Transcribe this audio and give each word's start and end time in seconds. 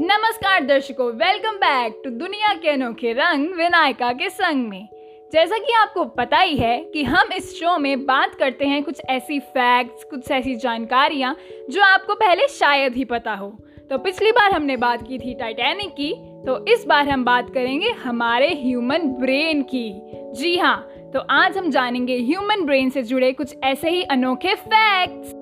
नमस्कार 0.00 0.64
दर्शकों 0.64 1.06
welcome 1.12 1.56
back 1.56 2.00
to 2.04 2.10
दुनिया 2.10 2.52
के 2.54 2.68
अनोखे 2.68 3.12
रंग 3.12 3.54
विनायका 3.54 4.12
के 4.12 4.28
संग 4.30 4.68
में। 4.68 4.88
जैसा 5.32 5.58
कि 5.58 5.72
आपको 5.72 6.04
पता 6.04 6.38
ही 6.38 6.56
है 6.56 6.78
कि 6.84 7.02
हम 7.04 7.32
इस 7.32 7.52
शो 7.54 7.76
में 7.78 8.04
बात 8.06 8.34
करते 8.34 8.66
हैं 8.66 8.82
कुछ 8.84 9.00
ऐसी 9.08 9.38
फैक्ट्स 9.38 10.04
कुछ 10.04 10.30
ऐसी 10.30 10.54
जानकारियाँ 10.54 11.34
जो 11.70 11.82
आपको 11.82 12.14
पहले 12.14 12.48
शायद 12.48 12.96
ही 12.96 13.04
पता 13.04 13.34
हो। 13.34 13.50
तो 13.90 13.98
पिछली 13.98 14.32
बार 14.32 14.52
हमने 14.52 14.76
बात 14.76 15.06
की 15.08 15.18
थी 15.18 15.34
टाइटैनिक 15.34 15.90
की 15.90 16.12
तो 16.46 16.64
इस 16.74 16.86
बार 16.86 17.08
हम 17.08 17.24
बात 17.24 17.52
करेंगे 17.54 17.90
हमारे 18.04 18.48
ह्यूमन 18.54 19.08
ब्रेन 19.20 19.62
की। 19.62 19.90
जी 20.36 20.56
हाँ 20.56 20.80
तो 21.14 21.20
आज 21.30 21.58
हम 21.58 21.70
जानेंगे 21.70 22.18
ह्यूमन 22.18 22.64
ब्रेन 22.66 22.90
से 22.90 23.02
जुड़े 23.02 23.32
कुछ 23.32 23.56
ऐसे 23.64 23.90
ही 23.90 24.02
अनोखे 24.02 24.54
फैक्ट्स 24.54 25.34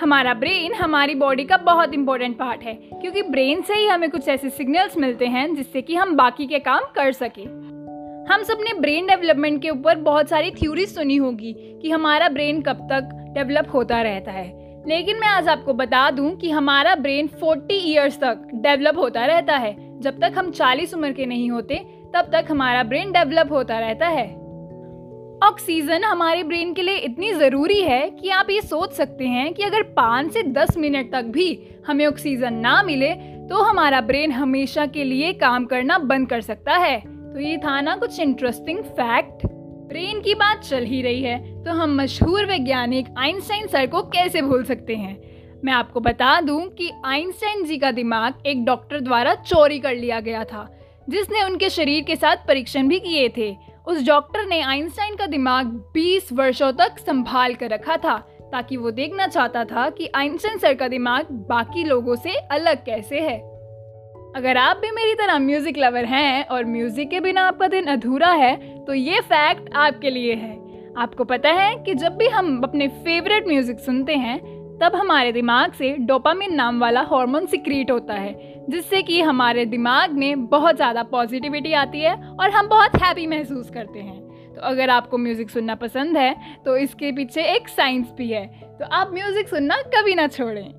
हमारा 0.00 0.34
ब्रेन 0.34 0.74
हमारी 0.74 1.14
बॉडी 1.14 1.44
का 1.44 1.56
बहुत 1.56 1.94
इंपॉर्टेंट 1.94 2.38
पार्ट 2.38 2.62
है, 2.62 2.74
क्योंकि 2.74 3.22
ब्रेन 3.22 3.62
से 3.62 3.74
ही 3.74 3.86
हमें 3.86 4.10
कुछ 4.10 4.28
ऐसे 4.28 4.50
सिग्नल्स 4.50 4.96
मिलते 4.96 5.26
हैं 5.26 5.54
जिससे 5.54 5.82
कि 5.82 5.94
हम 5.94 6.16
बाकी 6.16 6.46
के 6.46 6.58
काम 6.58 6.80
कर 6.94 7.12
सके। 7.12 7.42
हम 8.32 8.42
सबने 8.42 8.80
ब्रेन 8.80 9.06
डेवलपमेंट 9.06 9.62
के 9.62 9.70
ऊपर 9.70 9.96
बहुत 9.96 10.28
सारी 10.28 10.50
थ्योरी 10.50 10.86
सुनी 10.86 11.16
होगी 11.16 11.52
कि 11.82 11.90
हमारा 11.90 12.28
ब्रेन 12.28 12.62
कब 12.62 12.88
तक 12.92 13.32
डेवलप 13.34 13.74
होता 13.74 14.02
रहता 14.02 14.32
है। 14.32 14.82
लेकिन 14.88 15.16
मैं 15.16 15.28
आज 15.28 15.48
आपको 15.48 15.74
बता 15.74 16.10
दूँ 16.10 16.36
कि 16.36 16.50
हमारा 16.50 16.94
ब्रेन 16.94 17.26
40 17.26 17.78
इयर्स 17.78 18.18
तक 18.20 18.48
डेवलप 18.54 18.98
होता 18.98 19.26
रहता 19.26 19.56
है। 19.56 20.00
जब 20.00 20.20
तक 20.20 20.34
हम 20.38 20.50
40 20.50 20.94
उम्र 20.94 21.12
के 21.12 21.26
नहीं 21.26 21.50
होते, 21.50 21.74
तब 22.14 22.30
तक 22.32 22.46
हमारा 22.50 22.82
ब्रेन 22.82 23.12
डेवलप 23.12 23.52
होता 23.52 23.78
रहता 23.78 24.08
है। 24.08 24.37
ऑक्सीजन 25.44 26.04
हमारे 26.04 26.42
ब्रेन 26.42 26.72
के 26.74 26.82
लिए 26.82 26.96
इतनी 26.96 27.32
ज़रूरी 27.32 27.80
है 27.82 28.08
कि 28.10 28.30
आप 28.30 28.50
ये 28.50 28.60
सोच 28.60 28.92
सकते 28.92 29.26
हैं 29.26 29.52
कि 29.54 29.62
अगर 29.62 29.82
पाँच 29.96 30.32
से 30.32 30.42
दस 30.42 30.76
मिनट 30.76 31.12
तक 31.12 31.24
भी 31.24 31.46
हमें 31.86 32.04
ऑक्सीजन 32.06 32.54
ना 32.54 32.82
मिले 32.82 33.12
तो 33.48 33.62
हमारा 33.62 34.00
ब्रेन 34.00 34.32
हमेशा 34.32 34.86
के 34.86 35.04
लिए 35.04 35.32
काम 35.32 35.64
करना 35.64 35.98
बंद 35.98 36.28
कर 36.28 36.40
सकता 36.40 36.76
है। 36.76 36.98
तो 37.00 37.40
ये 37.40 37.56
था 37.56 37.80
ना 37.80 37.94
कुछ 37.96 38.18
इंटरेस्टिंग 38.20 38.82
फैक्ट 38.92 39.46
ब्रेन 39.88 40.20
की 40.20 40.34
बात 40.34 40.62
चल 40.62 40.84
ही 40.84 41.00
रही 41.02 41.22
है 41.22 41.38
तो 41.64 41.72
हम 41.72 41.94
मशहूर 42.00 42.46
वैज्ञानिक 42.46 43.14
आइंस्टाइन 43.18 43.66
सर 43.66 43.86
को 43.86 44.02
कैसे 44.08 44.42
भूल 44.42 44.64
सकते 44.64 44.96
हैं? 44.96 45.16
मैं 45.64 45.72
आपको 45.72 46.00
बता 46.00 46.40
दूँ 46.40 46.60
कि 46.70 46.90
आइंस्टाइन 47.04 47.64
जी 47.64 47.78
का 47.78 47.90
दिमाग 47.92 48.42
एक 48.46 48.64
डॉक्टर 48.64 49.00
द्वारा 49.00 49.34
चोरी 49.36 49.78
कर 49.78 49.94
लिया 49.94 50.20
गया 50.20 50.44
था, 50.44 50.68
जिसने 51.08 51.44
उनके 51.44 51.70
शरीर 51.70 52.02
के 52.02 52.16
साथ 52.16 52.46
परीक्षण 52.48 52.88
भी 52.88 52.98
किए 53.00 53.28
थे। 53.28 53.50
उस 53.88 54.06
डॉक्टर 54.06 54.46
ने 54.46 54.60
आइंस्टाइन 54.60 55.14
का 55.16 55.26
दिमाग 55.26 55.66
20 55.96 56.32
वर्षों 56.32 56.72
तक 56.72 56.98
संभाल 56.98 57.54
कर 57.54 57.70
रखा 57.70 57.96
था, 57.96 58.16
ताकि 58.52 58.76
वो 58.76 58.90
देखना 58.90 59.26
चाहता 59.26 59.64
था 59.64 59.88
कि 59.90 60.10
आइंस्टाइन 60.16 60.58
सर 60.58 60.74
का 60.74 60.88
दिमाग 60.88 61.26
बाकी 61.48 61.84
लोगों 61.84 62.16
से 62.16 62.34
अलग 62.52 62.84
कैसे 62.84 63.20
है। 63.20 63.38
अगर 64.36 64.56
आप 64.56 64.76
भी 64.76 64.90
मेरी 64.90 65.14
तरह 65.14 65.38
म्यूज़िक 65.38 65.78
लवर 65.78 66.04
हैं 66.04 66.44
और 66.44 66.64
म्यूज़िक 66.64 67.10
के 67.10 67.20
बिना 67.20 67.42
आपका 67.42 67.68
दिन 67.68 67.86
अधूरा 67.86 68.32
है 68.32 68.56
तो 68.84 68.94
ये 68.94 69.20
फैक्ट 69.20 69.72
आपके 69.74 70.10
लिए 70.10 70.34
है। 70.34 70.52
आपको 70.98 71.24
पता 71.24 71.50
है 71.50 71.74
कि 71.76 71.94
जब 71.94 72.16
भी 72.16 72.28
हम 72.28 72.60
अपने 72.62 72.88
फेवरेट 72.88 73.48
म्यूज़िक 73.48 73.80
सुनते 73.80 74.14
हैं 74.16 74.38
तब 74.80 74.94
हमारे 74.96 75.32
दिमाग 75.32 75.72
से 75.72 75.90
डोपामिन 76.00 76.54
नाम 76.54 76.80
वाला 76.80 77.00
हार्मोन 77.02 77.46
सिक्रीट 77.46 77.90
होता 77.90 78.14
है, 78.14 78.64
जिससे 78.70 79.02
कि 79.02 79.20
हमारे 79.22 79.64
दिमाग 79.66 80.12
में 80.12 80.46
बहुत 80.48 80.76
ज़्यादा 80.76 81.02
पॉजिटिविटी 81.04 81.72
आती 81.74 82.00
है 82.00 82.14
और 82.32 82.50
हम 82.50 82.68
बहुत 82.68 82.96
हैप्पी 83.02 83.26
महसूस 83.26 83.70
करते 83.70 83.98
हैं। 84.00 84.54
तो 84.54 84.60
अगर 84.62 84.90
आपको 84.90 85.18
म्यूज़िक 85.18 85.50
सुनना 85.50 85.74
पसंद 85.76 86.16
है 86.16 86.34
तो 86.64 86.76
इसके 86.76 87.12
पीछे 87.12 87.42
एक 87.54 87.68
साइंस 87.68 88.12
भी 88.18 88.28
है। 88.28 88.46
तो 88.78 88.84
आप 88.86 89.10
म्यूज़िक 89.14 89.48
सुनना 89.48 89.76
कभी 89.94 90.14
ना 90.14 90.26
छोड़ें। 90.28 90.77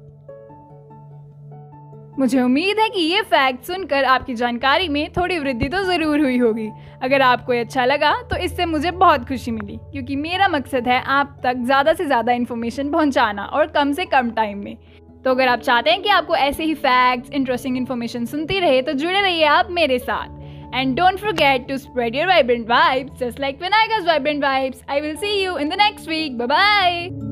मुझे 2.20 2.42
उम्मीद 2.42 2.80
है 2.80 2.88
कि 2.90 3.02
ये 3.02 3.22
फैक्ट 3.22 3.64
सुनकर 3.66 4.04
आपकी 4.04 4.34
जानकारी 4.36 4.88
में 4.90 5.12
थोड़ी 5.18 5.38
वृद्धि 5.40 5.68
तो 5.70 5.84
ज़रूर 5.84 6.22
हुई 6.22 6.38
होगी 6.38 6.70
अगर 7.04 7.22
आपको 7.22 7.54
ये 7.54 7.60
अच्छा 7.60 7.86
लगा 7.86 8.12
तो 8.32 8.38
इससे 8.38 8.66
मुझे 8.66 8.92
बहुत 8.92 9.28
खुशी 9.28 9.52
मिली, 9.52 9.78
क्योंकि 9.92 10.16
मेरा 10.16 10.48
मकसद 10.48 10.88
है 10.88 11.02
आप 11.18 11.40
तक 11.44 11.64
ज़्यादा 11.66 11.94
से 11.94 12.06
ज़्यादा 12.06 12.32
इन्फॉर्मेशन 12.32 12.92
पहुँचाना 12.92 13.44
और 13.44 13.68
कम 13.68 13.94
से 13.94 14.06
कम 14.06 14.32
टाइम 14.32 14.64
में 14.64 14.76
तो 15.24 15.32
अगर 15.32 15.48
आप 15.48 15.60
चाहते 15.60 15.92
हैं 15.92 16.02
कि 16.02 16.10
आपको 16.10 16.36
ऐसे 16.36 16.64
ही 16.64 16.74
फैक्ट्स 16.76 17.32
इंटरेस्टिंग 17.32 17.78
इन्फॉर्मेशन 17.78 18.26
सुनती 18.26 18.60
रहे 18.60 18.82
तो 18.82 18.94
जुड़े 18.94 19.22
रहिए 19.22 19.46
आप 19.46 19.72
मेरे 19.72 20.00
साथ 20.00 20.76
and 20.76 20.96
don't 20.96 21.20
forget 21.20 21.68
to 21.70 21.78
spread 21.78 22.16
your 22.16 22.28
vibrant 22.28 22.70
vibes 22.70 23.20
just 23.20 23.40
like 23.40 23.60
Vinayaka's 23.60 24.06
vibrant 24.06 24.44
vibes. 24.44 24.86
I 24.90 25.02
will 25.02 25.18
see 25.18 25.42
you 25.42 25.58
in 25.58 25.70
the 25.70 25.82
next 25.86 26.08
week. 26.08 26.38
Bye 26.38 26.48
bye. 26.48 27.29